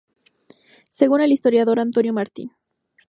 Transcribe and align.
Según 0.89 1.21
el 1.21 1.31
historiador 1.31 1.79
Antonio 1.79 2.11
Martín, 2.11 2.53